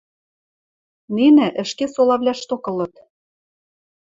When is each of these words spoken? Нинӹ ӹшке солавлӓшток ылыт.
Нинӹ 1.15 1.47
ӹшке 1.63 1.85
солавлӓшток 1.93 2.63
ылыт. 2.71 2.95